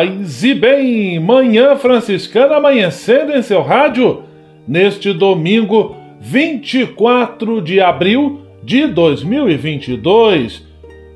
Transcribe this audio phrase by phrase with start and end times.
[0.00, 4.22] Paz e bem, manhã franciscana amanhecendo em seu rádio
[4.66, 10.66] neste domingo 24 de abril de 2022,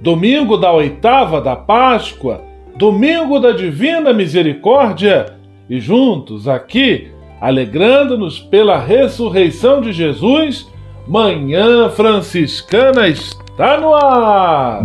[0.03, 2.43] domingo da oitava da Páscoa,
[2.77, 5.35] domingo da Divina Misericórdia,
[5.71, 7.09] e juntos aqui,
[7.41, 10.71] alegrando-nos pela ressurreição de Jesus,
[11.09, 14.85] Manhã Franciscana está no ar!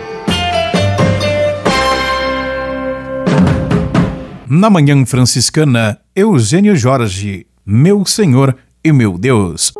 [4.53, 8.53] Na Manhã Franciscana, Eugênio Jorge, Meu Senhor
[8.83, 9.71] e Meu Deus.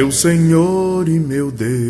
[0.00, 1.89] Meu Senhor e meu Deus,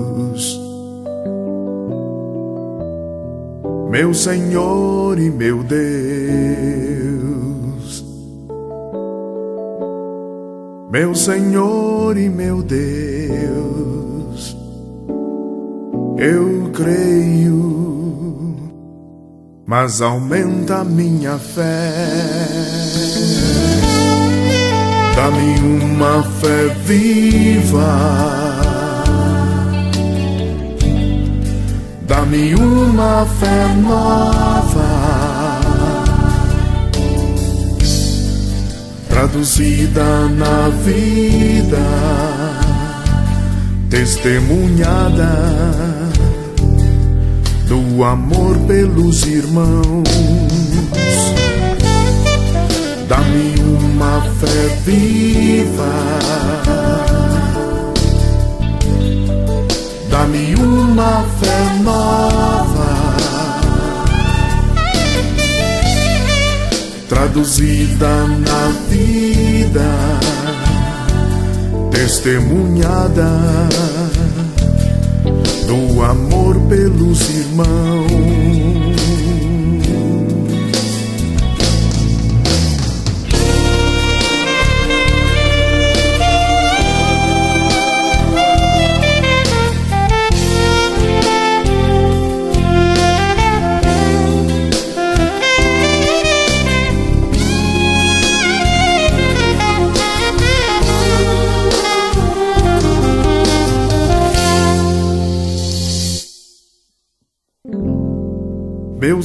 [3.91, 5.81] meu Senhor e meu Deus,
[10.89, 14.55] meu Senhor e meu Deus,
[16.17, 18.55] eu creio,
[19.65, 21.91] mas aumenta minha fé.
[25.17, 28.50] Dá-me uma fé viva.
[32.11, 35.61] Dá-me uma fé nova.
[39.07, 41.77] Traduzida na vida,
[43.89, 45.31] testemunhada
[47.69, 50.03] do amor pelos irmãos.
[53.07, 56.60] Dá-me uma fé viva.
[60.11, 62.91] Dá-me uma fé nova.
[67.07, 69.89] Traduzida na vida,
[71.91, 73.29] testemunhada
[75.65, 78.90] do amor pelos irmãos.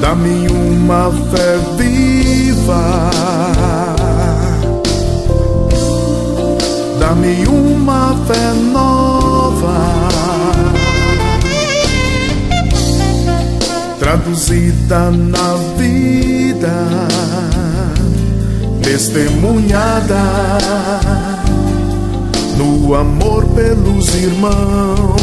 [0.00, 3.10] Dá-me uma fé viva.
[7.00, 9.96] Dá-me uma fé nova.
[13.98, 16.72] Traduzida na vida,
[18.82, 20.22] testemunhada
[22.56, 25.16] no amor pelos irmãos.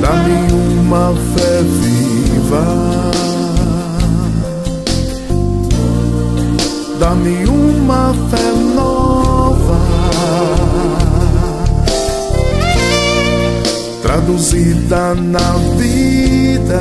[0.00, 2.64] Dá-me uma fé viva.
[6.98, 9.78] Dá-me uma fé nova.
[14.00, 16.80] Traduzida na vida,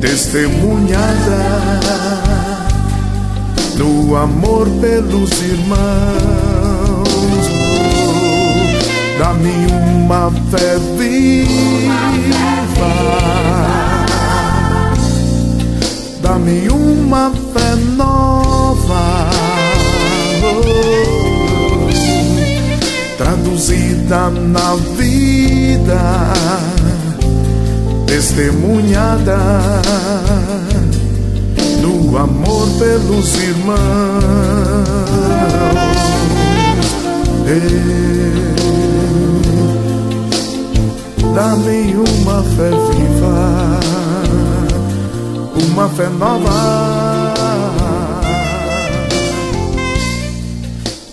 [0.00, 1.42] testemunhada
[3.76, 6.76] no amor pelos irmãos.
[9.18, 11.46] Dá-me uma fé viva.
[16.20, 19.30] Dá-me uma fé nova.
[20.44, 21.88] Oh,
[23.16, 26.00] traduzida na vida,
[28.06, 29.38] testemunhada
[31.80, 33.76] no amor pelos irmãos.
[37.46, 37.96] Ei.
[41.36, 43.78] Dá-me uma fé viva,
[45.70, 47.34] uma fé nova,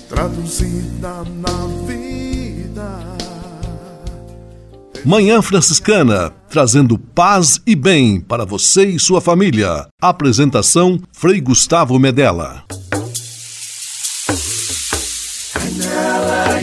[0.08, 3.18] traduzida na vida.
[5.04, 9.88] Manhã Franciscana, trazendo paz e bem para você e sua família.
[10.02, 12.64] Apresentação Frei Gustavo Medella.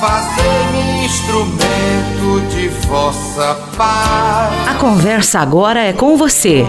[0.00, 4.68] Fazer-me instrumento de vossa paz.
[4.68, 6.68] A conversa agora é com você,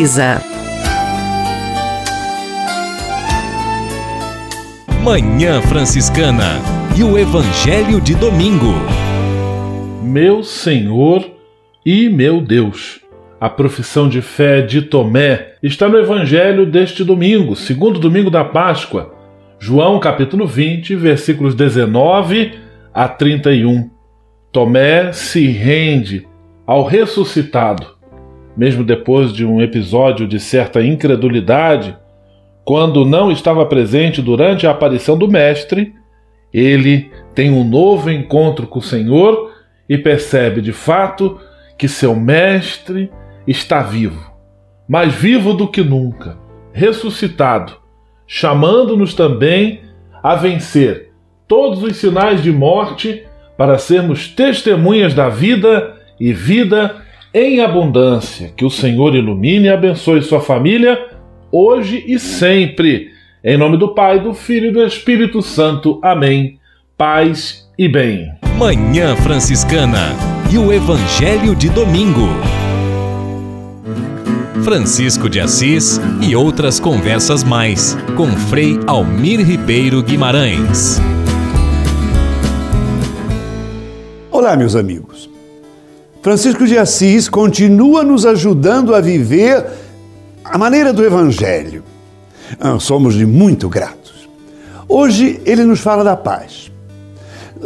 [5.03, 6.59] Manhã Franciscana
[6.97, 8.73] e o Evangelho de Domingo.
[10.01, 11.23] meu Senhor
[11.85, 12.99] e meu Deus.
[13.39, 19.13] A profissão de fé de Tomé está no Evangelho deste domingo, segundo domingo da Páscoa,
[19.59, 22.53] João capítulo 20, versículos 19
[22.91, 23.87] a 31.
[24.51, 26.27] Tomé se rende
[26.65, 28.00] ao ressuscitado,
[28.55, 31.97] mesmo depois de um episódio de certa incredulidade,
[32.63, 35.93] quando não estava presente durante a aparição do Mestre,
[36.53, 39.51] ele tem um novo encontro com o Senhor
[39.87, 41.39] e percebe de fato
[41.77, 43.09] que seu Mestre
[43.47, 44.31] está vivo,
[44.87, 46.37] mais vivo do que nunca,
[46.71, 47.73] ressuscitado,
[48.27, 49.81] chamando-nos também
[50.21, 51.11] a vencer
[51.47, 53.25] todos os sinais de morte
[53.57, 57.00] para sermos testemunhas da vida e vida
[57.33, 58.51] em abundância.
[58.55, 60.97] Que o Senhor ilumine e abençoe sua família
[61.51, 63.09] hoje e sempre.
[63.43, 65.99] Em nome do Pai, do Filho e do Espírito Santo.
[66.01, 66.59] Amém.
[66.97, 68.31] Paz e bem.
[68.57, 70.09] Manhã Franciscana
[70.51, 72.27] e o Evangelho de Domingo.
[74.63, 81.01] Francisco de Assis e outras conversas mais com Frei Almir Ribeiro Guimarães.
[84.29, 85.30] Olá, meus amigos.
[86.21, 89.65] Francisco de Assis continua nos ajudando a viver
[90.43, 91.83] a maneira do Evangelho.
[92.59, 94.29] Ah, somos de muito gratos.
[94.87, 96.71] Hoje ele nos fala da paz.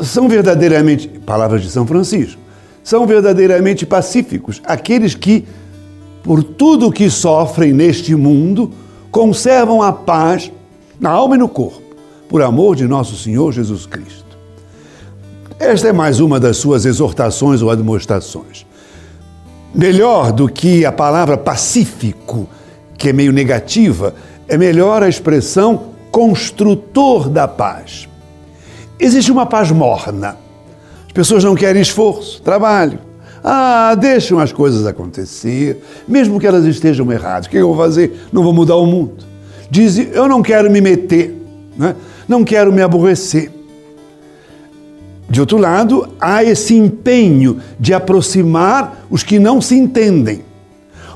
[0.02, 2.40] São verdadeiramente, palavras de São Francisco,
[2.82, 5.46] são verdadeiramente pacíficos aqueles que,
[6.24, 8.72] por tudo que sofrem neste mundo,
[9.12, 10.50] conservam a paz
[10.98, 11.82] na alma e no corpo,
[12.30, 14.25] por amor de nosso Senhor Jesus Cristo.
[15.60, 18.66] Esta é mais uma das suas exortações ou admoestações.
[19.74, 22.50] Melhor do que a palavra pacífico,
[22.98, 24.14] que é meio negativa,
[24.50, 28.08] é melhor a expressão construtor da paz.
[29.00, 30.38] Existe uma paz morna.
[31.08, 33.00] As pessoas não querem esforço, trabalho.
[33.42, 37.48] Ah, deixam as coisas acontecer, mesmo que elas estejam erradas.
[37.48, 38.28] O que eu vou fazer?
[38.32, 39.24] Não vou mudar o mundo.
[39.70, 41.34] Dizem, eu não quero me meter,
[41.78, 41.96] né?
[42.28, 43.52] não quero me aborrecer.
[45.30, 50.42] De outro lado, há esse empenho de aproximar os que não se entendem.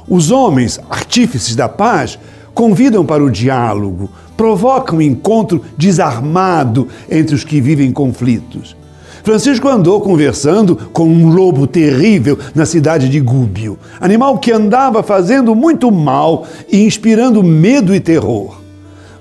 [0.07, 2.17] Os homens, artífices da paz,
[2.53, 8.75] convidam para o diálogo, provocam um encontro desarmado entre os que vivem conflitos.
[9.23, 15.53] Francisco andou conversando com um lobo terrível na cidade de Gúbio, animal que andava fazendo
[15.53, 18.59] muito mal e inspirando medo e terror.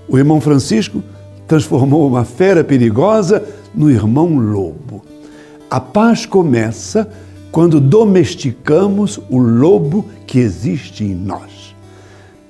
[0.09, 1.03] O irmão Francisco
[1.47, 3.43] transformou uma fera perigosa
[3.79, 5.05] no irmão lobo.
[5.71, 7.09] A paz começa
[7.53, 11.75] quando domesticamos o lobo que existe em nós.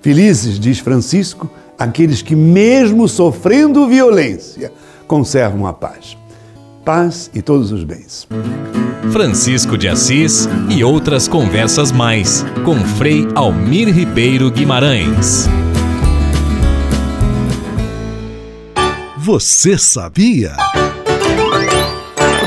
[0.01, 4.73] Felizes, diz Francisco, aqueles que, mesmo sofrendo violência,
[5.07, 6.17] conservam a paz.
[6.85, 8.27] Paz e todos os bens.
[9.13, 15.47] Francisco de Assis e outras conversas mais com Frei Almir Ribeiro Guimarães.
[19.19, 20.57] Você sabia?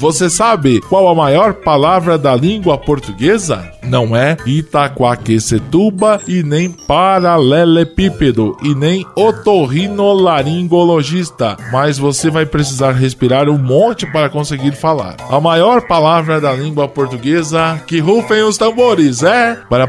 [0.00, 3.70] Você sabe qual a maior palavra da língua portuguesa?
[3.82, 13.58] Não é Itaquaquecetuba e nem paralelepípedo e nem otorrinolaringologista, mas você vai precisar respirar um
[13.58, 15.16] monte para conseguir falar.
[15.28, 19.86] A maior palavra da língua portuguesa que rufem os tambores é para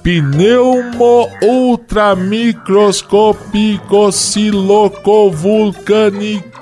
[0.00, 4.12] pneumo ultramicroscópico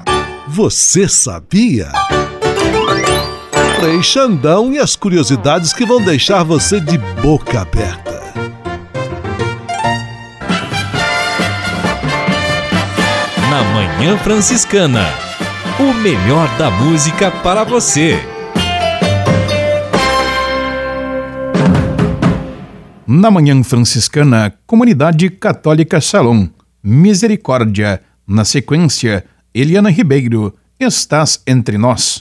[0.48, 1.92] Você sabia?
[3.80, 8.15] Frei Xandão e as curiosidades que vão deixar você de boca aberta.
[13.56, 15.06] Na Manhã Franciscana.
[15.80, 18.20] O melhor da música para você.
[23.08, 26.50] Na Manhã Franciscana, Comunidade Católica Shalom,
[26.84, 32.20] Misericórdia, Na sequência, Eliana Ribeiro, Estás Entre Nós.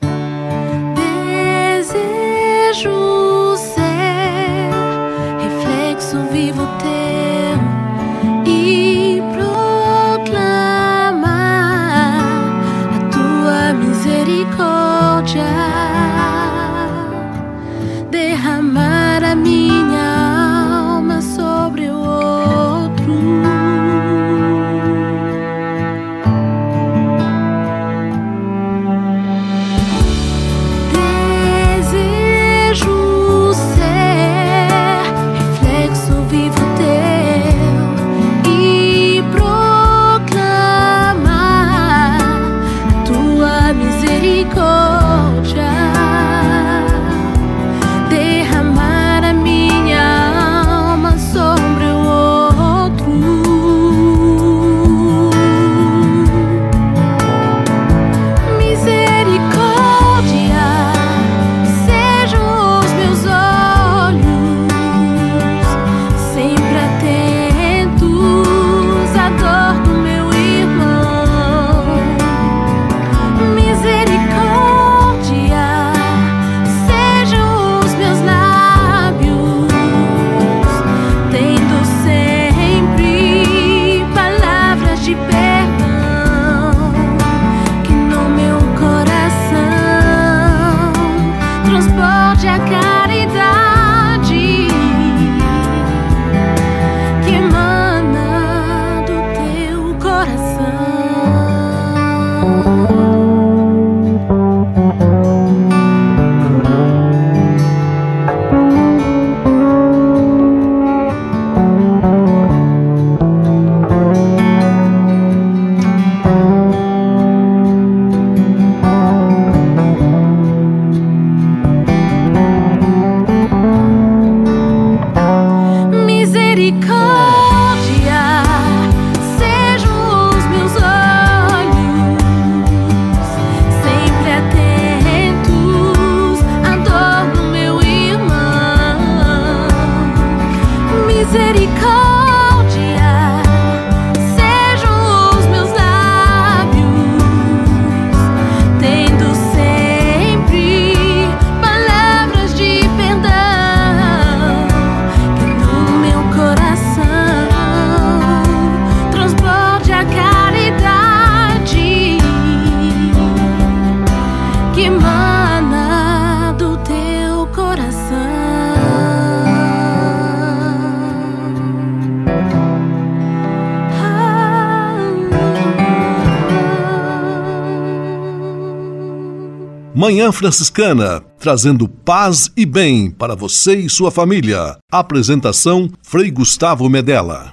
[180.14, 184.76] Manhã Franciscana, trazendo paz e bem para você e sua família.
[184.88, 187.50] Apresentação Frei Gustavo Medella.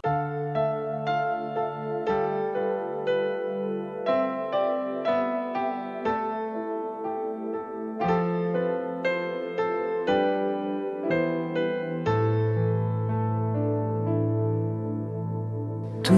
[16.03, 16.13] Tu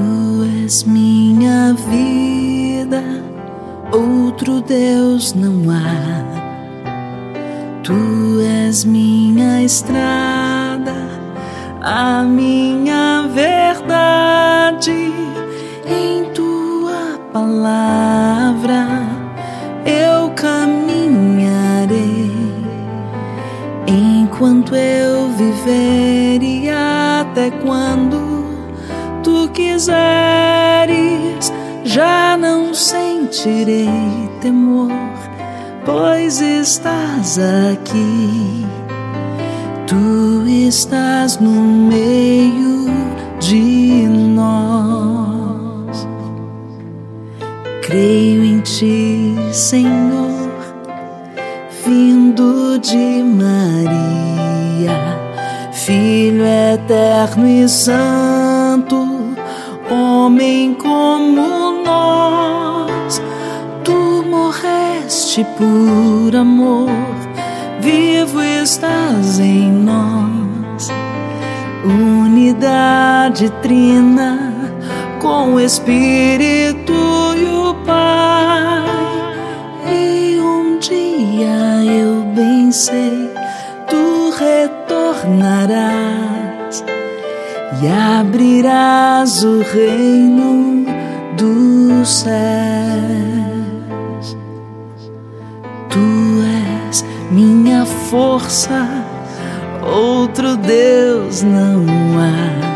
[0.65, 3.01] és minha vida,
[3.93, 6.32] outro Deus não há.
[8.73, 10.95] És minha estrada,
[11.79, 15.13] a minha verdade.
[15.85, 18.87] Em tua palavra
[19.85, 22.31] eu caminharei
[23.85, 28.57] enquanto eu viver e até quando
[29.21, 29.93] tu quiseres,
[31.83, 34.89] já não sentirei temor,
[35.85, 38.62] pois estás aqui.
[40.67, 42.85] Estás no meio
[43.37, 46.07] de nós.
[47.81, 50.49] Creio em ti, Senhor,
[51.85, 54.97] vindo de Maria,
[55.73, 59.35] Filho eterno e santo,
[59.91, 63.21] homem como nós.
[63.83, 66.89] Tu morreste por amor,
[67.81, 70.32] vivo estás em nós.
[72.53, 74.53] Unidade trina
[75.19, 76.93] com o Espírito
[77.35, 78.85] e o Pai.
[79.91, 83.31] E um dia eu bem sei,
[83.89, 85.73] tu retornarás
[87.81, 90.85] e abrirás o reino
[91.35, 92.37] dos céus.
[95.89, 96.43] Tu
[96.87, 98.87] és minha força,
[99.85, 101.85] outro Deus não
[102.19, 102.73] há.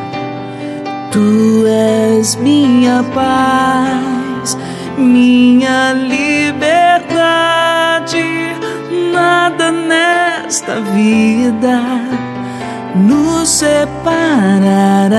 [1.11, 4.57] Tu és minha paz,
[4.97, 7.17] minha liberdade.
[9.11, 11.81] Nada nesta vida
[12.95, 15.17] nos separará.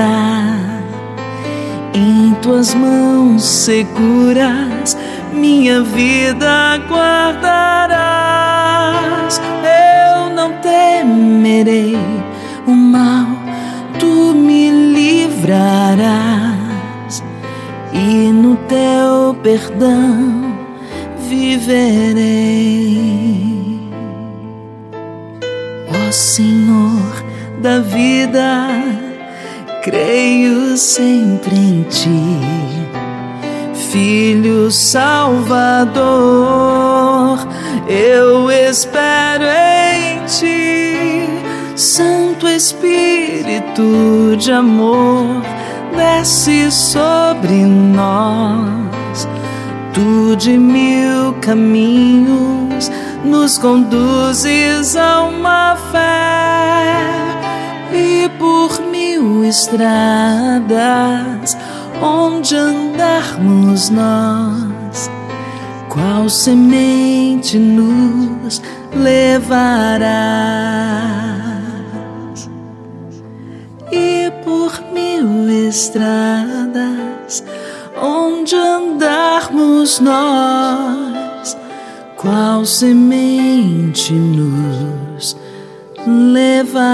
[1.93, 4.97] Em tuas mãos seguras,
[5.33, 7.89] minha vida guardarás.
[9.63, 9.88] Eu
[10.49, 11.95] não temerei
[12.65, 13.27] o mal,
[13.99, 15.53] tu me livrarás,
[17.93, 20.55] e no teu perdão
[21.27, 22.19] viverei.
[25.87, 27.23] Ó Senhor
[27.61, 28.69] da vida,
[29.83, 32.88] creio sempre em ti,
[33.91, 35.97] Filho Salvador,
[37.87, 41.27] eu espero em ti,
[41.75, 45.41] Santo Espírito de amor,
[45.97, 49.27] desce sobre nós,
[49.91, 52.91] tu de mil caminhos
[53.25, 57.09] nos conduzes a uma fé
[57.91, 60.69] e por mil estradas
[62.01, 65.09] onde andarmos nós,
[65.89, 68.61] qual semente nos
[68.93, 70.09] levarás?
[73.91, 77.43] E por mil estradas
[78.01, 81.57] onde andarmos nós,
[82.15, 85.35] qual semente nos
[86.07, 86.89] levarás.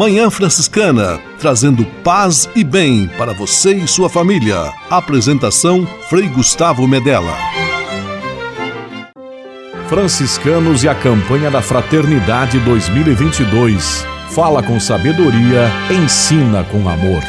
[0.00, 4.72] Manhã Franciscana, trazendo paz e bem para você e sua família.
[4.88, 7.36] Apresentação Frei Gustavo Medella.
[9.90, 14.06] Franciscanos e a campanha da Fraternidade 2022.
[14.30, 17.22] Fala com sabedoria, ensina com amor.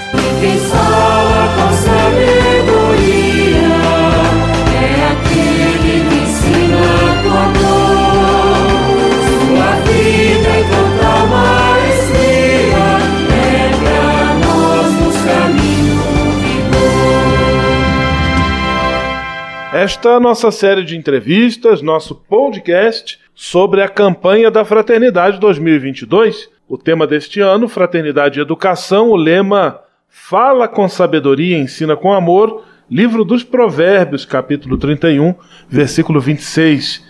[19.83, 26.51] Esta é nossa série de entrevistas, nosso podcast sobre a campanha da Fraternidade 2022.
[26.69, 32.63] O tema deste ano, Fraternidade e Educação, o lema Fala com sabedoria, ensina com amor,
[32.87, 35.33] livro dos Provérbios, capítulo 31,
[35.67, 37.03] versículo 26.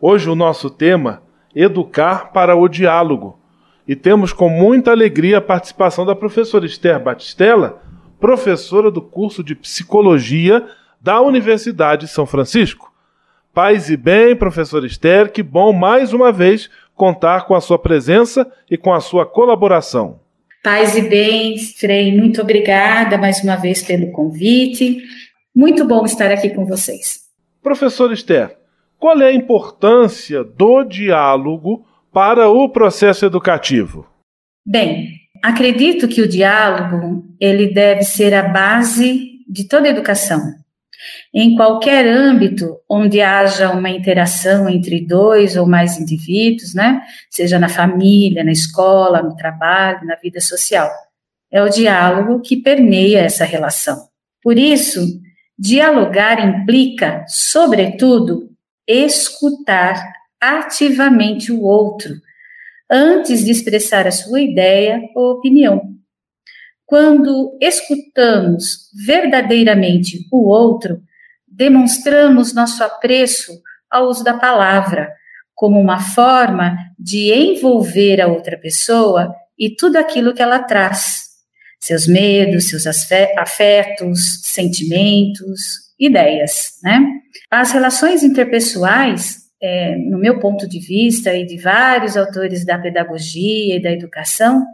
[0.00, 1.22] Hoje o nosso tema,
[1.54, 3.38] Educar para o Diálogo.
[3.86, 7.80] E temos com muita alegria a participação da professora Esther Batistella,
[8.18, 10.66] professora do curso de Psicologia
[11.00, 12.92] da Universidade de São Francisco.
[13.54, 18.50] Paz e bem, professora Esther, que bom mais uma vez contar com a sua presença
[18.70, 20.20] e com a sua colaboração.
[20.62, 24.98] Paz e bem, Frei, muito obrigada mais uma vez pelo convite.
[25.54, 27.20] Muito bom estar aqui com vocês.
[27.62, 28.56] Professor Esther,
[28.98, 34.06] qual é a importância do diálogo para o processo educativo?
[34.66, 35.08] Bem,
[35.42, 40.40] acredito que o diálogo ele deve ser a base de toda educação.
[41.32, 47.02] Em qualquer âmbito onde haja uma interação entre dois ou mais indivíduos, né?
[47.30, 50.90] Seja na família, na escola, no trabalho, na vida social.
[51.50, 54.08] É o diálogo que permeia essa relação.
[54.42, 55.00] Por isso,
[55.58, 58.50] dialogar implica, sobretudo,
[58.86, 60.00] escutar
[60.40, 62.14] ativamente o outro,
[62.90, 65.94] antes de expressar a sua ideia ou opinião.
[66.88, 71.02] Quando escutamos verdadeiramente o outro,
[71.46, 73.52] demonstramos nosso apreço
[73.90, 75.12] ao uso da palavra,
[75.54, 81.24] como uma forma de envolver a outra pessoa e tudo aquilo que ela traz,
[81.78, 85.60] seus medos, seus afetos, sentimentos,
[86.00, 87.04] ideias, né?
[87.50, 93.76] As relações interpessoais, é, no meu ponto de vista e de vários autores da pedagogia
[93.76, 94.64] e da educação,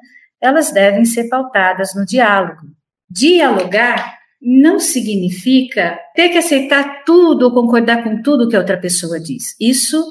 [0.44, 2.62] elas devem ser pautadas no diálogo.
[3.09, 9.18] Dialogar não significa ter que aceitar tudo ou concordar com tudo que a outra pessoa
[9.18, 9.57] diz.
[9.59, 10.04] Isso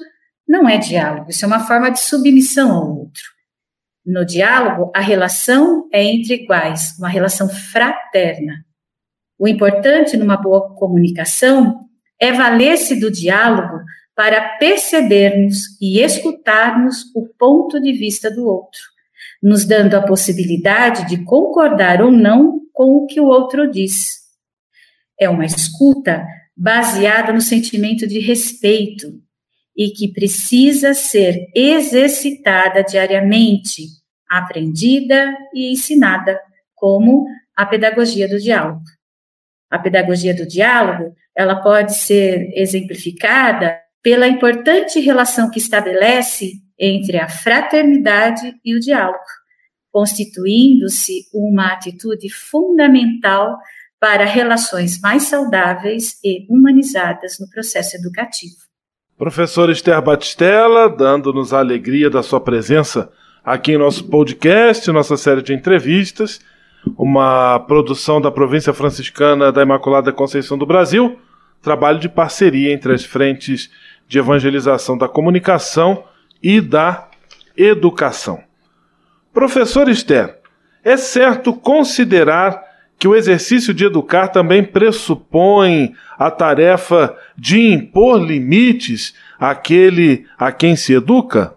[0.48, 3.22] não é diálogo, isso é uma forma de submissão ao outro.
[4.06, 8.66] No diálogo, a relação é entre iguais, uma relação fraterna.
[9.40, 11.80] O importante numa boa comunicação
[12.20, 13.80] é valer-se do diálogo
[14.16, 18.82] para percebermos e escutarmos o ponto de vista do outro,
[19.44, 24.22] nos dando a possibilidade de concordar ou não com o que o outro diz.
[25.20, 26.26] É uma escuta
[26.56, 29.22] baseada no sentimento de respeito
[29.76, 33.84] e que precisa ser exercitada diariamente,
[34.30, 36.40] aprendida e ensinada,
[36.74, 37.26] como
[37.56, 38.82] a pedagogia do diálogo.
[39.70, 47.30] A pedagogia do diálogo, ela pode ser exemplificada pela importante relação que estabelece entre a
[47.30, 49.24] fraternidade e o diálogo,
[49.90, 53.58] constituindo-se uma atitude fundamental
[54.00, 58.56] para relações mais saudáveis e humanizadas no processo educativo.
[59.18, 63.10] Professor Esther Batistella, dando-nos a alegria da sua presença
[63.46, 66.42] aqui em nosso podcast, nossa série de entrevistas,
[66.98, 71.18] uma produção da província franciscana da Imaculada Conceição do Brasil,
[71.62, 73.72] trabalho de parceria entre as frentes
[74.14, 76.04] de evangelização da comunicação
[76.42, 77.10] e da
[77.58, 78.44] educação.
[79.34, 80.40] Professor Esther,
[80.84, 82.62] é certo considerar
[83.00, 90.76] que o exercício de educar também pressupõe a tarefa de impor limites àquele a quem
[90.76, 91.56] se educa?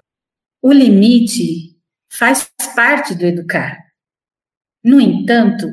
[0.62, 1.77] O limite
[2.09, 3.77] faz parte do educar.
[4.83, 5.66] No entanto,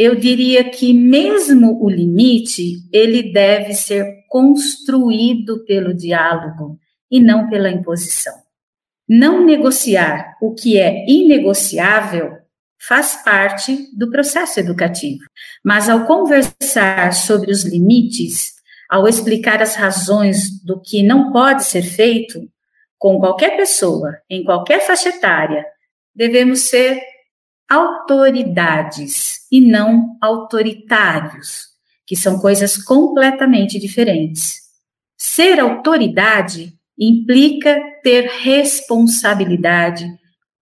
[0.00, 6.78] eu diria que mesmo o limite, ele deve ser construído pelo diálogo
[7.10, 8.32] e não pela imposição.
[9.06, 12.38] Não negociar o que é inegociável
[12.80, 15.20] faz parte do processo educativo.
[15.62, 18.54] Mas ao conversar sobre os limites,
[18.88, 22.40] ao explicar as razões do que não pode ser feito
[22.96, 25.62] com qualquer pessoa, em qualquer faixa etária,
[26.14, 27.02] devemos ser
[27.70, 31.68] autoridades e não autoritários,
[32.04, 34.56] que são coisas completamente diferentes.
[35.16, 40.04] Ser autoridade implica ter responsabilidade,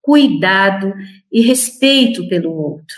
[0.02, 0.92] cuidado
[1.32, 2.96] e respeito pelo outro.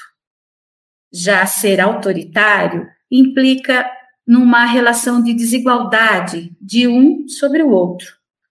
[1.12, 3.88] Já ser autoritário implica
[4.26, 8.08] numa relação de desigualdade de um sobre o outro.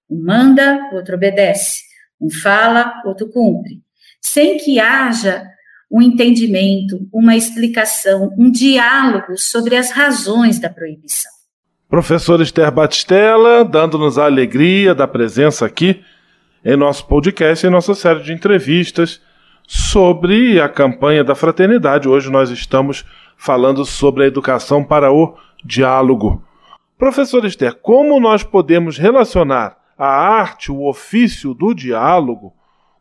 [0.09, 1.83] Um manda, o outro obedece.
[2.19, 3.81] Um fala, outro cumpre.
[4.21, 5.45] Sem que haja
[5.91, 11.31] um entendimento, uma explicação, um diálogo sobre as razões da proibição.
[11.89, 16.03] Professor Esther Batistella, dando-nos a alegria da presença aqui
[16.63, 19.19] em nosso podcast, em nossa série de entrevistas
[19.67, 22.07] sobre a campanha da fraternidade.
[22.07, 23.05] Hoje nós estamos
[23.37, 26.43] falando sobre a educação para o diálogo.
[26.97, 32.53] Professor Esther, como nós podemos relacionar a arte, o ofício do diálogo,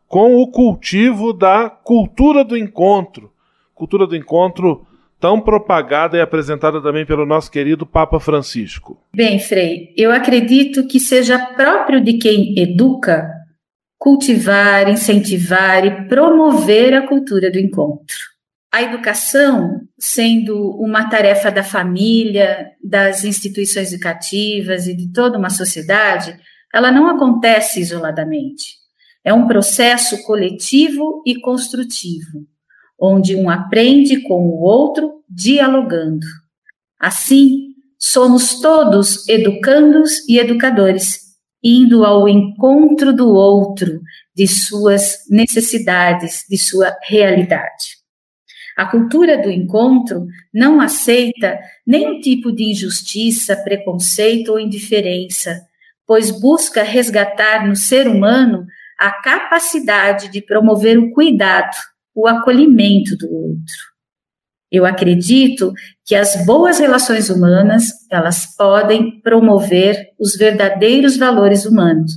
[0.09, 3.31] com o cultivo da cultura do encontro?
[3.75, 4.85] Cultura do encontro
[5.19, 8.99] tão propagada e apresentada também pelo nosso querido Papa Francisco.
[9.13, 13.29] Bem, Frei, eu acredito que seja próprio de quem educa
[13.99, 18.15] cultivar, incentivar e promover a cultura do encontro.
[18.71, 26.35] A educação, sendo uma tarefa da família, das instituições educativas e de toda uma sociedade,
[26.73, 28.79] ela não acontece isoladamente.
[29.23, 32.47] É um processo coletivo e construtivo,
[32.99, 36.25] onde um aprende com o outro dialogando.
[36.99, 41.29] Assim, somos todos educandos e educadores
[41.63, 44.01] indo ao encontro do outro,
[44.33, 47.99] de suas necessidades, de sua realidade.
[48.77, 55.61] A cultura do encontro não aceita nenhum tipo de injustiça, preconceito ou indiferença,
[56.07, 58.65] pois busca resgatar no ser humano
[58.99, 61.73] a capacidade de promover o cuidado,
[62.13, 63.89] o acolhimento do outro.
[64.69, 65.71] Eu acredito
[66.05, 72.11] que as boas relações humanas, elas podem promover os verdadeiros valores humanos,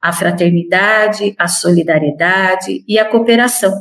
[0.00, 3.72] a fraternidade, a solidariedade e a cooperação,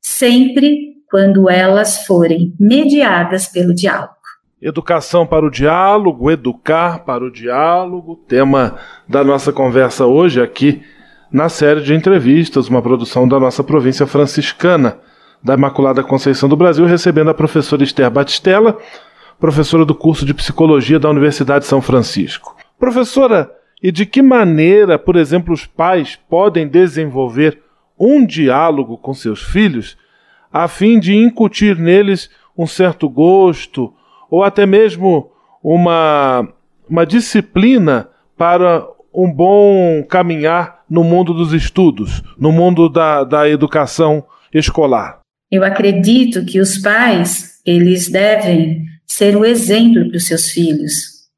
[0.00, 4.12] sempre quando elas forem mediadas pelo diálogo.
[4.60, 10.82] Educação para o diálogo, educar para o diálogo, tema da nossa conversa hoje aqui
[11.32, 14.98] na série de entrevistas, uma produção da nossa província franciscana
[15.42, 18.78] da Imaculada Conceição do Brasil, recebendo a professora Esther Batistella,
[19.40, 22.54] professora do curso de Psicologia da Universidade de São Francisco.
[22.78, 23.50] Professora,
[23.82, 27.60] e de que maneira, por exemplo, os pais podem desenvolver
[27.98, 29.96] um diálogo com seus filhos
[30.52, 33.92] a fim de incutir neles um certo gosto
[34.30, 36.46] ou até mesmo uma,
[36.88, 44.22] uma disciplina para um bom caminhar no mundo dos estudos, no mundo da, da educação
[44.52, 45.20] escolar?
[45.50, 50.92] Eu acredito que os pais, eles devem ser o exemplo para os seus filhos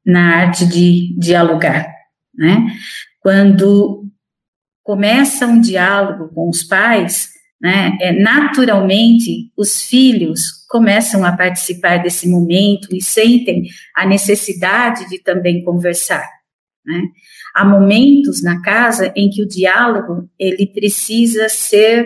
[0.05, 1.87] na arte de dialogar.
[2.33, 2.67] né?
[3.21, 4.03] Quando
[4.83, 12.27] começa um diálogo com os pais, né, é, naturalmente os filhos começam a participar desse
[12.27, 13.63] momento e sentem
[13.95, 16.29] a necessidade de também conversar.
[16.85, 17.03] Né?
[17.55, 22.05] Há momentos na casa em que o diálogo ele precisa ser,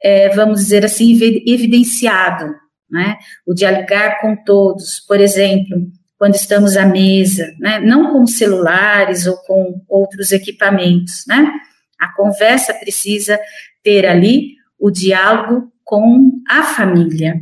[0.00, 2.54] é, vamos dizer assim, evidenciado,
[2.88, 3.16] né?
[3.44, 7.80] O dialogar com todos, por exemplo, quando estamos à mesa, né?
[7.80, 11.50] Não com celulares ou com outros equipamentos, né?
[11.98, 13.36] A conversa precisa
[13.82, 17.34] ter ali o diálogo com a família.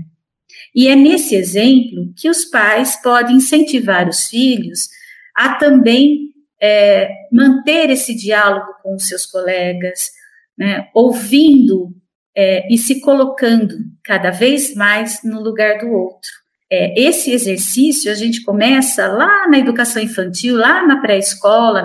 [0.75, 4.89] E é nesse exemplo que os pais podem incentivar os filhos
[5.37, 6.32] a também
[6.63, 10.13] é, manter esse diálogo com os seus colegas,
[10.57, 11.93] né, ouvindo
[12.37, 16.31] é, e se colocando cada vez mais no lugar do outro.
[16.71, 21.83] É, esse exercício a gente começa lá na educação infantil, lá na pré-escola,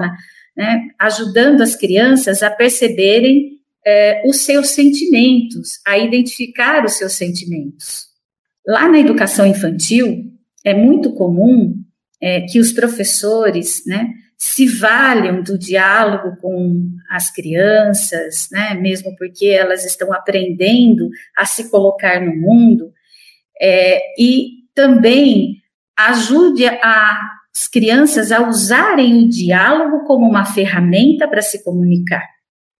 [0.56, 8.06] né, ajudando as crianças a perceberem é, os seus sentimentos, a identificar os seus sentimentos.
[8.66, 10.26] Lá na educação infantil,
[10.64, 11.74] é muito comum
[12.22, 19.48] é, que os professores, né, se valham do diálogo com as crianças, né, mesmo porque
[19.48, 22.94] elas estão aprendendo a se colocar no mundo,
[23.60, 25.56] é, e também
[25.98, 32.24] ajude as crianças a usarem o diálogo como uma ferramenta para se comunicar,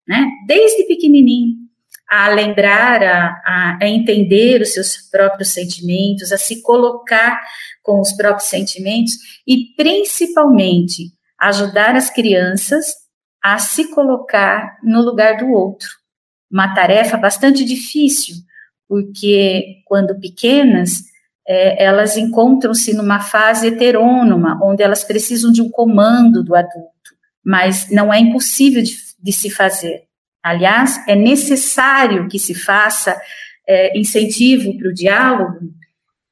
[0.08, 1.68] né, desde pequenininho
[2.10, 7.42] a lembrar, a, a, entender os seus próprios sentimentos, a se colocar
[7.84, 9.14] com os próprios sentimentos
[9.46, 12.86] e, principalmente, ajudar as crianças
[13.44, 15.88] a se colocar no lugar do outro.
[16.52, 18.36] Uma tarefa bastante difícil,
[18.88, 21.04] porque quando pequenas,
[21.48, 26.92] é, elas encontram-se numa fase heterônoma, onde elas precisam de um comando do adulto,
[27.46, 30.04] mas não é impossível de, de se fazer.
[30.44, 33.20] Aliás, é necessário que se faça
[33.68, 35.60] é, incentivo para o diálogo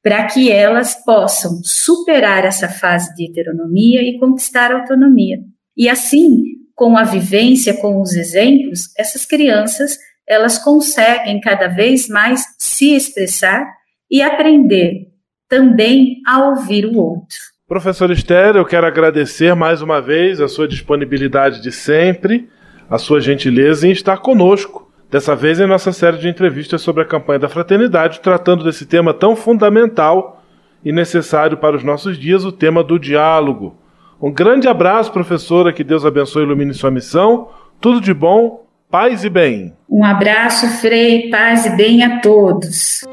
[0.06, 5.38] para que elas possam superar essa fase de heteronomia e conquistar autonomia.
[5.76, 6.44] E assim,
[6.76, 13.66] com a vivência, com os exemplos, essas crianças elas conseguem cada vez mais se expressar
[14.08, 15.08] e aprender
[15.48, 17.38] também a ouvir o outro.
[17.66, 22.48] Professor Esther, eu quero agradecer mais uma vez a sua disponibilidade de sempre,
[22.88, 27.06] a sua gentileza em estar conosco Dessa vez em nossa série de entrevistas sobre a
[27.06, 30.42] campanha da fraternidade, tratando desse tema tão fundamental
[30.84, 33.76] e necessário para os nossos dias, o tema do diálogo.
[34.20, 37.48] Um grande abraço, professora, que Deus abençoe e ilumine sua missão.
[37.80, 39.74] Tudo de bom, paz e bem.
[39.88, 43.04] Um abraço, Frei, paz e bem a todos.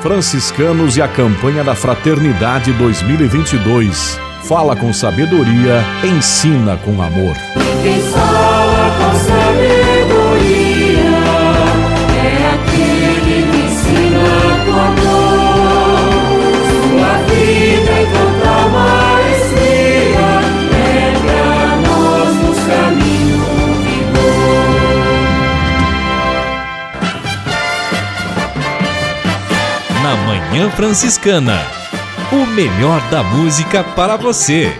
[0.00, 4.18] Franciscanos e a campanha da Fraternidade 2022.
[4.42, 7.34] Fala com sabedoria, ensina com amor.
[30.50, 31.58] Manhã Franciscana.
[32.30, 34.72] O melhor da música para você.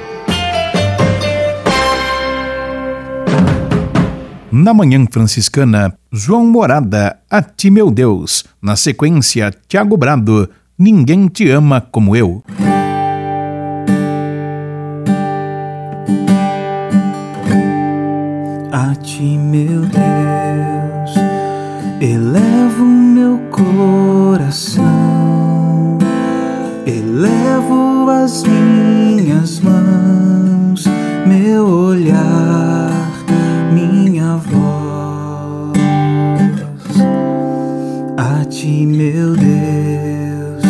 [4.53, 8.45] Na Manhã Franciscana, João Morada, A Ti Meu Deus.
[8.63, 10.49] Na sequência, Tiago Brado,
[10.79, 12.45] Ninguém Te Ama Como Eu.
[18.71, 21.15] A Ti, meu Deus,
[22.01, 24.94] elevo meu coração
[28.25, 30.87] as minhas mãos,
[31.27, 33.13] meu olhar,
[33.71, 35.79] minha voz
[38.17, 40.65] a ti, meu Deus.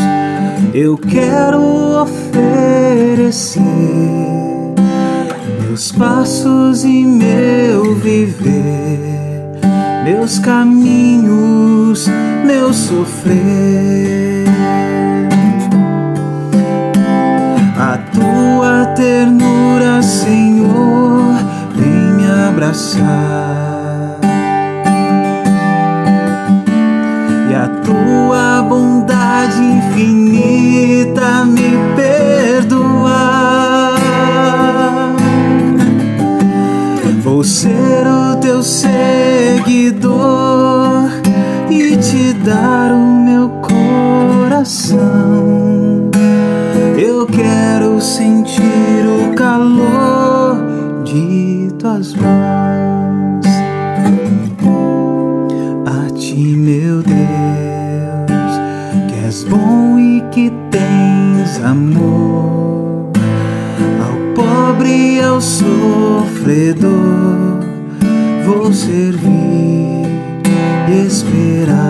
[0.75, 1.63] Eu quero
[2.03, 3.63] oferecer
[5.61, 9.61] meus passos e meu viver,
[10.05, 12.09] meus caminhos,
[12.45, 14.45] meu sofrer
[18.95, 21.35] ternura, Senhor,
[21.75, 24.19] vem me abraçar.
[27.51, 33.95] E a tua bondade infinita me perdoar.
[37.23, 40.15] Vou ser o teu seguidor
[41.71, 44.95] e te dar o meu coração
[46.97, 47.64] eu quero
[49.35, 50.57] calor
[51.05, 53.47] de tuas mãos.
[55.87, 57.15] A ti, meu Deus,
[59.09, 63.11] que és bom e que tens amor.
[64.01, 66.93] Ao pobre e ao sofredor,
[68.47, 70.07] vou servir
[70.89, 71.84] e esperar.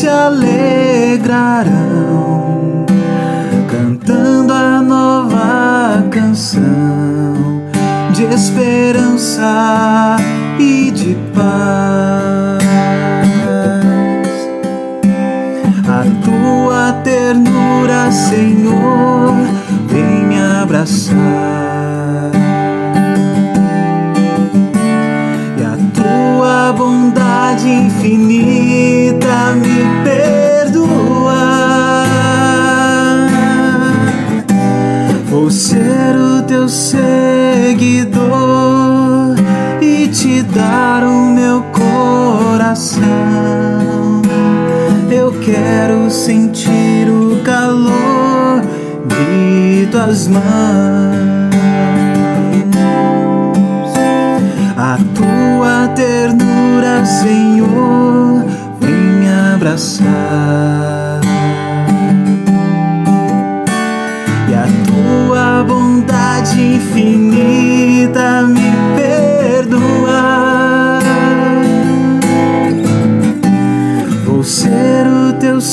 [0.00, 1.66] Se alegrarão
[3.68, 7.60] cantando a nova canção
[8.10, 10.16] de esperança
[10.58, 12.64] e de paz.
[15.86, 19.34] A tua ternura, Senhor,
[19.86, 21.49] vem abraçar.
[45.50, 48.62] Quero sentir o calor
[49.06, 50.44] de tuas mãos.
[54.76, 58.44] A tua ternura, Senhor,
[58.80, 60.79] vem abraçar.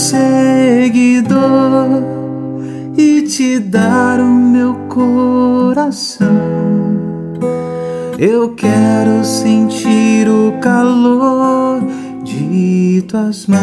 [0.08, 2.02] Seguidor
[2.98, 6.28] e te dar o meu coração.
[8.18, 11.82] Eu quero sentir o calor
[12.24, 13.60] de tuas mãos.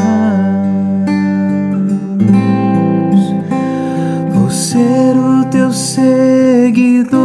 [4.34, 7.16] Vou ser o teu seguidor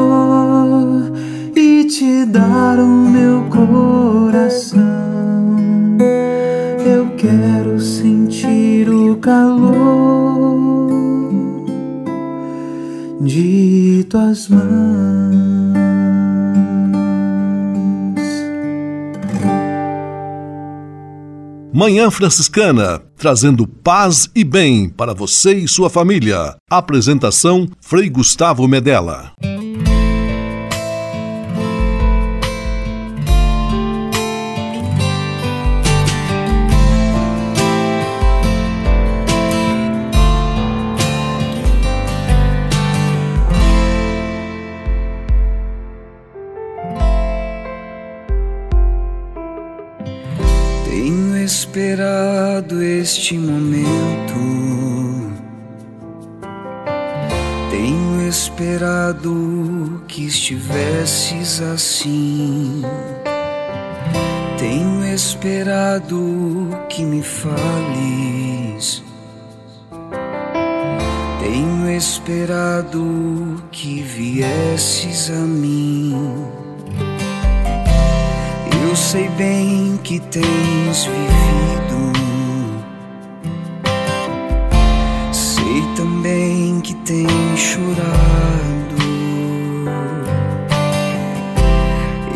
[1.55, 4.78] e te dar o meu coração.
[6.91, 9.69] Eu quero sentir o calor
[13.21, 15.69] de tuas mãos.
[21.71, 26.55] Manhã Franciscana, trazendo paz e bem para você e sua família.
[26.67, 29.31] Apresentação Frei Gustavo Medella.
[51.89, 54.35] Esperado este momento.
[57.71, 62.83] Tenho esperado que estivesses assim.
[64.59, 69.03] Tenho esperado que me fales.
[71.39, 76.13] Tenho esperado que viesses a mim.
[78.87, 81.78] Eu sei bem que tens vivido.
[86.19, 87.99] Também que tens chorado.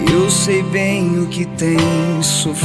[0.10, 2.64] Eu sei bem o que tens sofrido.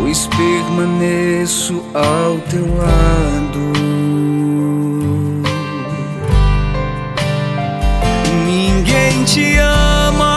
[0.00, 3.72] Pois permaneço ao teu lado.
[8.44, 10.31] Ninguém te ama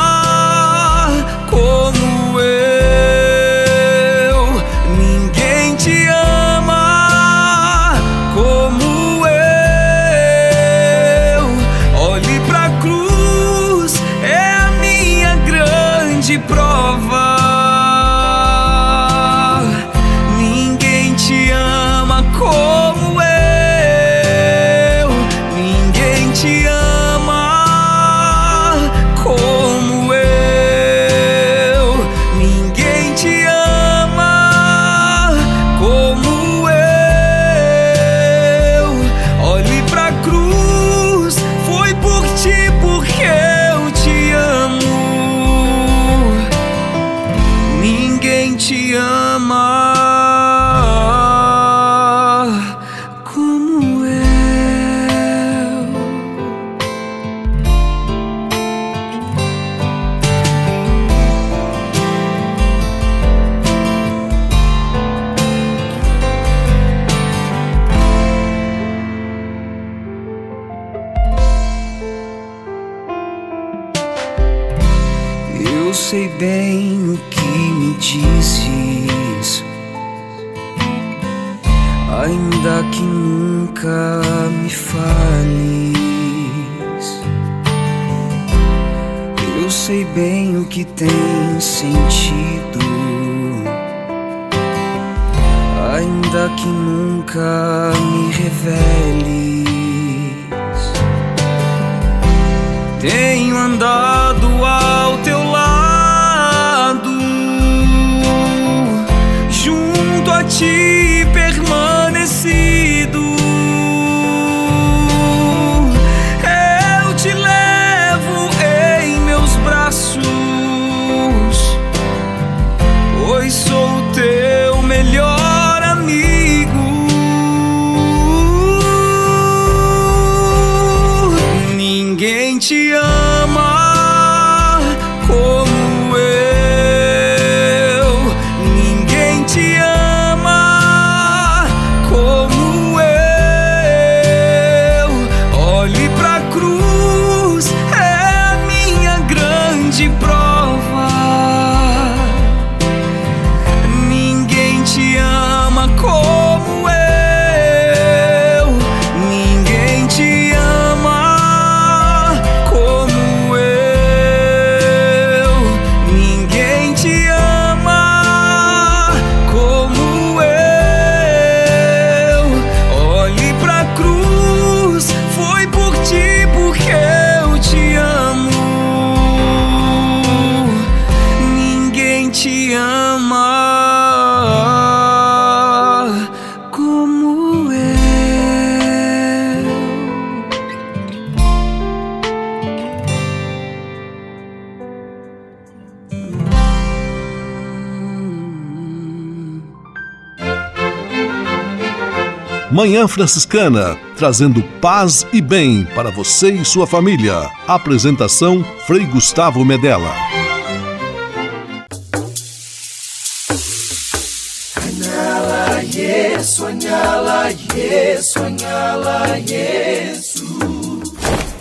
[202.86, 207.50] Manhã Franciscana, trazendo paz e bem para você e sua família.
[207.68, 210.14] Apresentação Frei Gustavo Medella.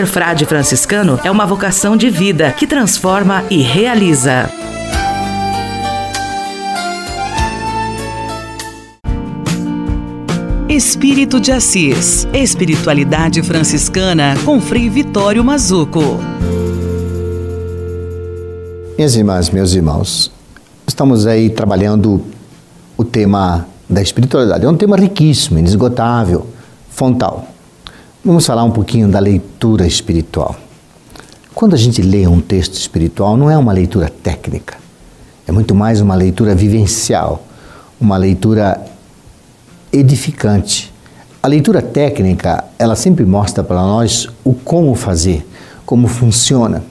[0.00, 4.50] Ser frade franciscano é uma vocação de vida que transforma e realiza.
[10.66, 12.26] Espírito de Assis.
[12.32, 16.00] Espiritualidade franciscana com Frei Vitório Mazuco.
[18.96, 20.32] Minhas irmãs, meus irmãos,
[20.86, 22.22] estamos aí trabalhando
[22.96, 24.64] o tema da espiritualidade.
[24.64, 26.46] É um tema riquíssimo, inesgotável,
[26.88, 27.49] fontal.
[28.22, 30.54] Vamos falar um pouquinho da leitura espiritual.
[31.54, 34.76] Quando a gente lê um texto espiritual, não é uma leitura técnica,
[35.48, 37.42] é muito mais uma leitura vivencial,
[37.98, 38.78] uma leitura
[39.90, 40.92] edificante,
[41.42, 45.46] A leitura técnica, ela sempre mostra para nós o como fazer,
[45.86, 46.84] como funciona.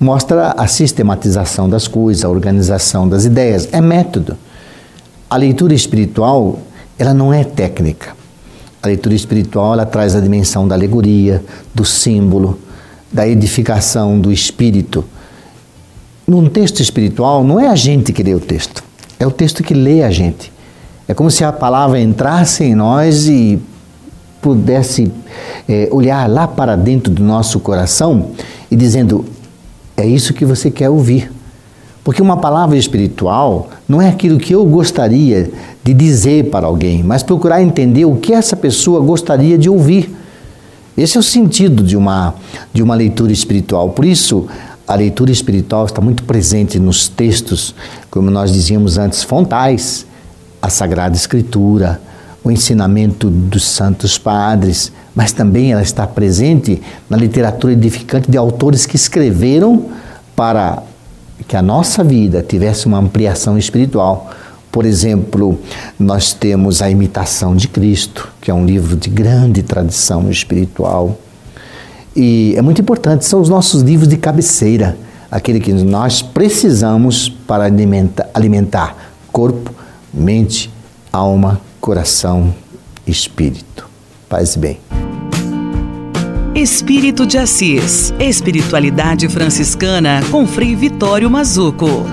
[0.00, 4.38] Mostra a sistematização das coisas, a organização das ideias, é método.
[5.28, 6.58] A leitura espiritual,
[6.98, 8.16] ela não é técnica.
[8.82, 12.58] A leitura espiritual, ela traz a dimensão da alegoria, do símbolo,
[13.12, 15.04] da edificação do espírito.
[16.26, 18.82] Num texto espiritual, não é a gente que lê o texto,
[19.18, 20.52] é o texto que lê a gente.
[21.06, 23.60] É como se a palavra entrasse em nós e
[24.40, 25.10] pudesse
[25.68, 28.30] é, olhar lá para dentro do nosso coração
[28.70, 29.24] e dizendo:
[29.96, 31.30] é isso que você quer ouvir.
[32.02, 35.50] Porque uma palavra espiritual não é aquilo que eu gostaria
[35.84, 40.14] de dizer para alguém, mas procurar entender o que essa pessoa gostaria de ouvir.
[40.96, 42.34] Esse é o sentido de uma,
[42.72, 43.90] de uma leitura espiritual.
[43.90, 44.46] Por isso,
[44.86, 47.74] a leitura espiritual está muito presente nos textos,
[48.10, 50.06] como nós dizíamos antes, fontais
[50.60, 52.00] a Sagrada Escritura,
[52.42, 58.86] o ensinamento dos santos padres, mas também ela está presente na literatura edificante de autores
[58.86, 59.86] que escreveram
[60.34, 60.82] para
[61.50, 64.30] que a nossa vida tivesse uma ampliação espiritual.
[64.70, 65.58] Por exemplo,
[65.98, 71.18] nós temos A Imitação de Cristo, que é um livro de grande tradição espiritual.
[72.14, 74.96] E é muito importante, são os nossos livros de cabeceira,
[75.28, 79.74] aquele que nós precisamos para alimentar, alimentar corpo,
[80.14, 80.70] mente,
[81.12, 82.54] alma, coração,
[83.04, 83.88] espírito.
[84.28, 84.99] Paz e bem.
[86.54, 88.12] Espírito de Assis.
[88.18, 92.04] Espiritualidade franciscana com Frei Vitório Mazuco.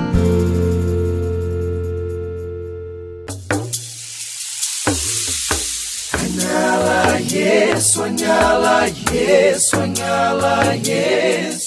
[9.59, 11.66] Sonhala, yes.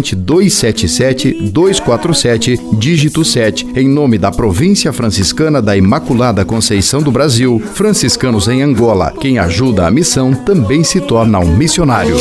[0.15, 8.47] 277 247, dígito 7, em nome da Província Franciscana da Imaculada Conceição do Brasil, franciscanos
[8.47, 9.13] em Angola.
[9.19, 12.15] Quem ajuda a missão também se torna um missionário.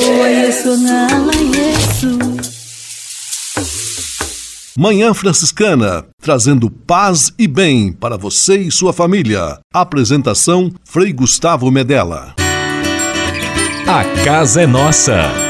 [4.78, 9.58] Manhã Franciscana, trazendo paz e bem para você e sua família.
[9.74, 12.34] Apresentação Frei Gustavo Medella.
[13.86, 15.49] A casa é nossa.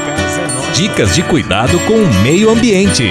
[0.73, 3.03] Dicas de cuidado com o meio ambiente.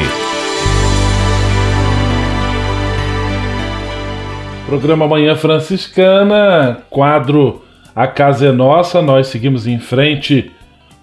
[4.65, 7.63] Programa Manhã Franciscana, quadro
[7.95, 9.03] A Casa é Nossa.
[9.03, 10.51] Nós seguimos em frente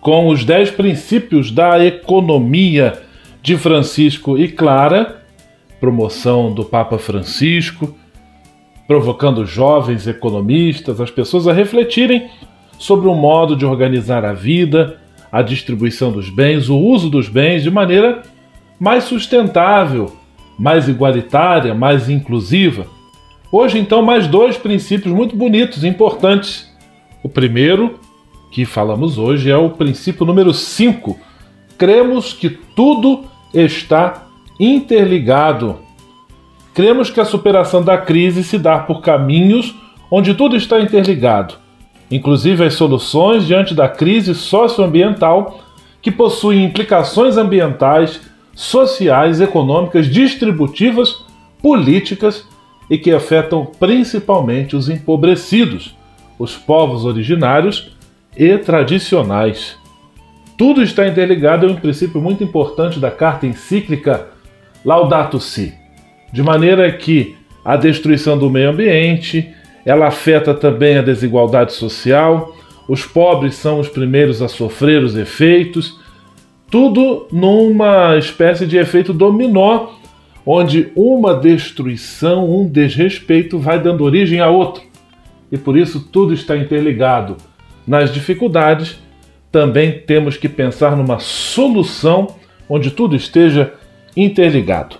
[0.01, 3.03] com os 10 princípios da economia
[3.39, 5.21] de Francisco e Clara,
[5.79, 7.95] promoção do Papa Francisco,
[8.87, 12.31] provocando jovens economistas, as pessoas a refletirem
[12.79, 14.97] sobre um modo de organizar a vida
[15.31, 18.23] a distribuição dos bens, o uso dos bens de maneira
[18.79, 20.15] mais sustentável,
[20.57, 22.87] mais igualitária, mais inclusiva.
[23.51, 26.71] Hoje, então, mais dois princípios muito bonitos e importantes.
[27.23, 27.99] O primeiro,
[28.51, 31.17] que falamos hoje, é o princípio número 5.
[31.77, 34.27] Cremos que tudo está
[34.59, 35.77] interligado.
[36.73, 39.75] Cremos que a superação da crise se dá por caminhos
[40.11, 41.66] onde tudo está interligado
[42.09, 45.59] inclusive as soluções diante da crise socioambiental
[46.01, 48.21] que possuem implicações ambientais,
[48.55, 51.25] sociais, econômicas, distributivas,
[51.61, 52.45] políticas
[52.89, 55.95] e que afetam principalmente os empobrecidos,
[56.39, 57.91] os povos originários
[58.35, 59.77] e tradicionais.
[60.57, 64.27] Tudo está interligado é um princípio muito importante da carta encíclica
[64.83, 65.73] Laudato Si,
[66.31, 67.35] de maneira que
[67.65, 69.53] a destruição do meio ambiente,
[69.87, 72.53] ela afeta também a desigualdade social,
[72.89, 75.97] os pobres são os primeiros a sofrer os efeitos,
[76.69, 79.91] tudo numa espécie de efeito dominó,
[80.45, 84.83] onde uma destruição, um desrespeito vai dando origem a outro.
[85.49, 87.37] E por isso tudo está interligado.
[87.87, 88.99] Nas dificuldades,
[89.49, 92.35] também temos que pensar numa solução
[92.67, 93.73] onde tudo esteja
[94.17, 94.97] interligado.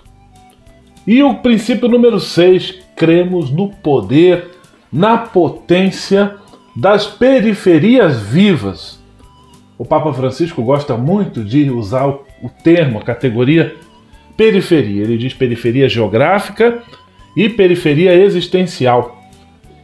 [1.06, 4.56] E o princípio número 6, cremos no poder
[4.92, 6.36] na potência
[6.74, 8.98] das periferias vivas.
[9.76, 13.76] O Papa Francisco gosta muito de usar o termo, a categoria
[14.36, 15.02] periferia.
[15.02, 16.82] Ele diz periferia geográfica
[17.36, 19.22] e periferia existencial.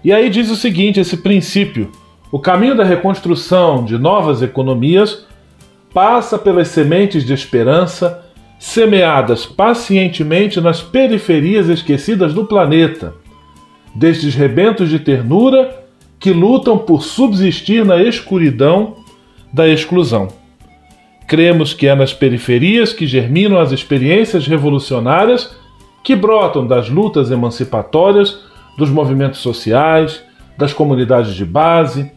[0.03, 1.91] E aí diz o seguinte: esse princípio.
[2.31, 5.25] O caminho da reconstrução de novas economias
[5.93, 8.25] passa pelas sementes de esperança
[8.59, 13.15] semeadas pacientemente nas periferias esquecidas do planeta,
[13.95, 15.85] destes rebentos de ternura
[16.19, 18.97] que lutam por subsistir na escuridão
[19.53, 20.29] da exclusão.
[21.27, 25.55] Cremos que é nas periferias que germinam as experiências revolucionárias
[26.03, 28.41] que brotam das lutas emancipatórias
[28.77, 30.23] dos movimentos sociais,
[30.59, 32.11] das comunidades de base,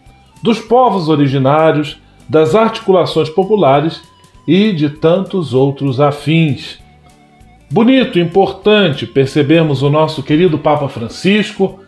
[0.43, 1.97] dos povos originários,
[2.27, 4.01] das articulações populares
[4.47, 6.79] e de tantos outros afins.
[7.69, 11.81] Bonito, importante percebermos o nosso querido Papa Francisco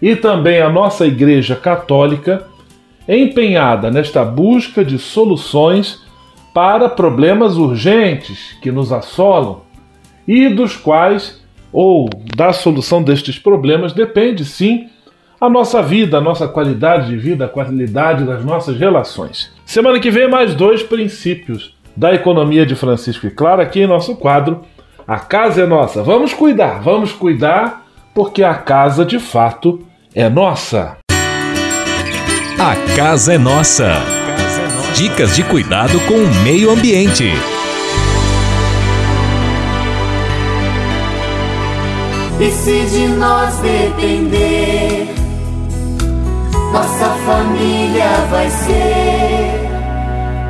[0.00, 2.46] e também a nossa Igreja Católica
[3.08, 6.02] empenhada nesta busca de soluções
[6.52, 9.62] para problemas urgentes que nos assolam
[10.28, 14.88] e dos quais, ou da solução destes problemas, depende sim
[15.40, 19.50] a nossa vida, a nossa qualidade de vida, a qualidade das nossas relações.
[19.64, 24.14] Semana que vem, mais dois princípios da economia de Francisco e Clara aqui em nosso
[24.16, 24.62] quadro.
[25.12, 26.02] A casa é nossa.
[26.02, 27.84] Vamos cuidar, vamos cuidar,
[28.14, 30.96] porque a casa de fato é nossa.
[32.58, 33.92] A casa é nossa.
[34.94, 37.30] Dicas de cuidado com o meio ambiente.
[42.40, 45.14] E se de nós depender,
[46.72, 49.41] nossa família vai ser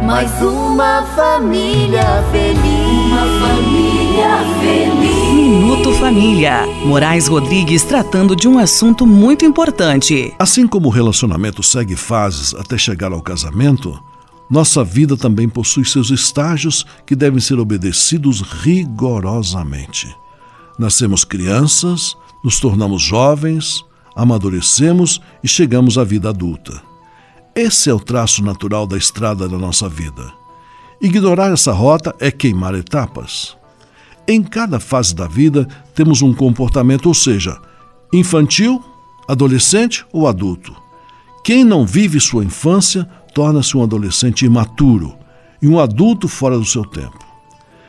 [0.03, 3.07] mais uma família feliz.
[3.07, 5.33] Uma família feliz.
[5.33, 6.67] Minuto Família.
[6.85, 10.35] Moraes Rodrigues tratando de um assunto muito importante.
[10.39, 13.99] Assim como o relacionamento segue fases até chegar ao casamento,
[14.51, 20.15] nossa vida também possui seus estágios que devem ser obedecidos rigorosamente.
[20.79, 23.85] Nascemos crianças, nos tornamos jovens,
[24.17, 26.92] amadurecemos e chegamos à vida adulta.
[27.55, 30.33] Esse é o traço natural da estrada da nossa vida.
[31.03, 33.55] Ignorar essa rota é queimar etapas.
[34.27, 37.61] Em cada fase da vida temos um comportamento, ou seja,
[38.11, 38.83] infantil,
[39.29, 40.75] adolescente ou adulto.
[41.45, 45.15] Quem não vive sua infância torna-se um adolescente imaturo
[45.61, 47.19] e um adulto fora do seu tempo.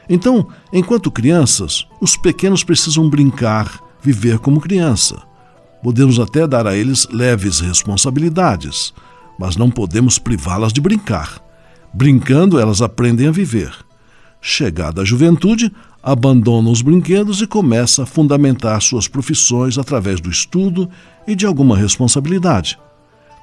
[0.09, 5.21] Então, enquanto crianças, os pequenos precisam brincar, viver como criança.
[5.81, 8.93] Podemos até dar a eles leves responsabilidades,
[9.37, 11.41] mas não podemos privá-las de brincar.
[11.93, 13.73] Brincando, elas aprendem a viver.
[14.41, 15.71] Chegada a juventude,
[16.01, 20.89] abandonam os brinquedos e começa a fundamentar suas profissões através do estudo
[21.25, 22.77] e de alguma responsabilidade.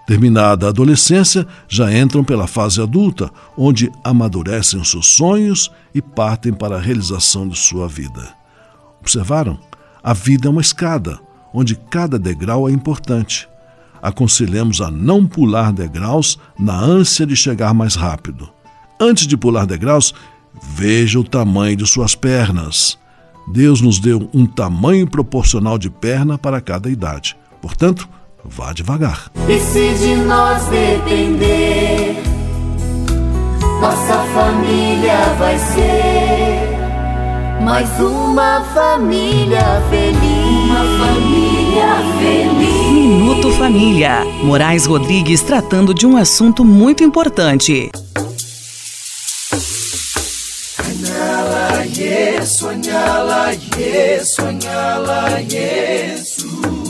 [0.07, 6.77] Terminada a adolescência, já entram pela fase adulta, onde amadurecem seus sonhos e partem para
[6.77, 8.29] a realização de sua vida.
[9.01, 9.59] Observaram?
[10.03, 11.19] A vida é uma escada,
[11.55, 13.49] onde cada degrau é importante.
[14.03, 18.49] Aconselhamos a não pular degraus na ânsia de chegar mais rápido.
[18.99, 20.15] Antes de pular degraus,
[20.63, 22.99] veja o tamanho de suas pernas.
[23.53, 27.37] Deus nos deu um tamanho proporcional de perna para cada idade.
[27.61, 28.09] Portanto,
[28.45, 29.31] vá devagar.
[29.49, 32.23] E se de nós depender,
[33.81, 36.81] nossa família vai ser
[37.63, 40.71] mais uma família feliz.
[40.71, 41.50] Uma família.
[42.93, 44.25] Minuto Família.
[44.43, 47.91] Moraes Rodrigues tratando de um assunto muito importante.
[53.77, 56.90] Yes, sonhala, yes.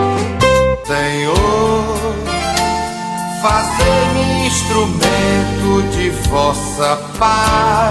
[6.31, 7.90] Vossa paz.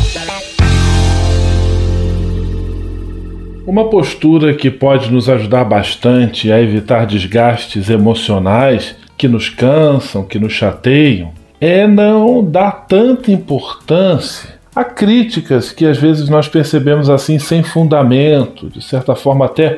[3.65, 10.39] Uma postura que pode nos ajudar bastante a evitar desgastes emocionais que nos cansam, que
[10.39, 17.37] nos chateiam, é não dar tanta importância a críticas que às vezes nós percebemos assim
[17.37, 19.77] sem fundamento, de certa forma até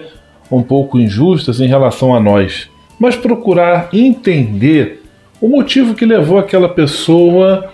[0.49, 5.03] um pouco injustas em relação a nós, mas procurar entender
[5.41, 7.69] o motivo que levou aquela pessoa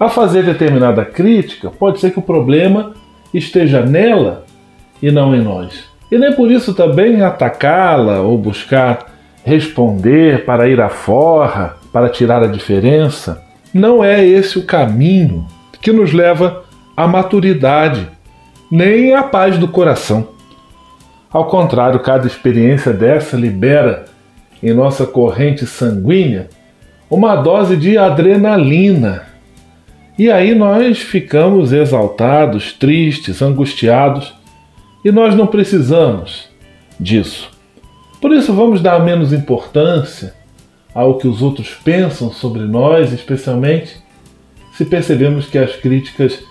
[0.00, 1.70] a fazer determinada crítica.
[1.70, 2.94] Pode ser que o problema
[3.32, 4.44] esteja nela
[5.02, 5.84] e não em nós.
[6.10, 9.10] E nem por isso também atacá-la ou buscar
[9.44, 13.42] responder para ir à forra, para tirar a diferença.
[13.74, 15.46] Não é esse o caminho
[15.80, 16.62] que nos leva
[16.96, 18.06] à maturidade,
[18.70, 20.28] nem à paz do coração.
[21.30, 24.04] Ao contrário, cada experiência dessa libera
[24.62, 26.48] em nossa corrente sanguínea
[27.10, 29.22] uma dose de adrenalina.
[30.18, 34.34] E aí nós ficamos exaltados, tristes, angustiados
[35.04, 36.48] e nós não precisamos
[36.98, 37.50] disso.
[38.20, 40.34] Por isso, vamos dar menos importância
[40.94, 44.00] ao que os outros pensam sobre nós, especialmente
[44.72, 46.42] se percebemos que as críticas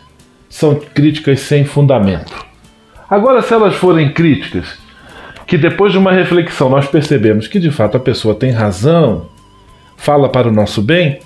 [0.50, 2.34] são críticas sem fundamento.
[3.10, 4.80] Agora, se elas forem críticas
[5.48, 9.28] que depois de uma reflexão nós percebemos que de fato a pessoa tem razão,
[9.98, 11.20] fala para o nosso bem,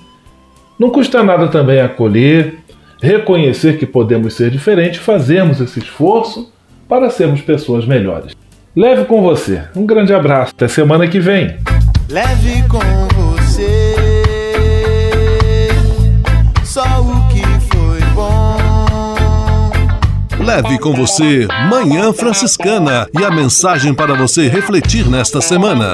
[0.79, 2.59] não custa nada também acolher,
[3.01, 6.51] reconhecer que podemos ser diferentes, fazermos esse esforço
[6.87, 8.33] para sermos pessoas melhores.
[8.75, 9.63] Leve com você.
[9.75, 10.53] Um grande abraço.
[10.55, 11.57] Até semana que vem.
[12.09, 12.79] Leve com
[13.13, 13.95] você
[16.75, 17.41] só o que
[17.73, 18.57] foi bom.
[20.43, 25.93] Leve com você Manhã Franciscana e a mensagem para você refletir nesta semana.